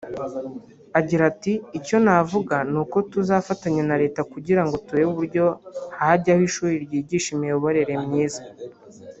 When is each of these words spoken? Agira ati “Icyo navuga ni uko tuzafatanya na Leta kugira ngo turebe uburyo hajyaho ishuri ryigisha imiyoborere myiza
Agira 0.99 1.23
ati 1.31 1.53
“Icyo 1.79 1.97
navuga 2.05 2.55
ni 2.71 2.77
uko 2.83 2.97
tuzafatanya 3.11 3.83
na 3.89 3.95
Leta 4.01 4.21
kugira 4.33 4.61
ngo 4.65 4.75
turebe 4.85 5.07
uburyo 5.11 5.45
hajyaho 5.99 6.41
ishuri 6.49 6.73
ryigisha 6.85 7.27
imiyoborere 7.35 7.93
myiza 8.05 8.41